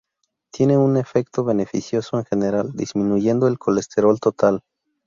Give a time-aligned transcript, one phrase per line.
[0.51, 4.61] Tienen un efecto beneficioso en general, disminuyendo el colesterol total.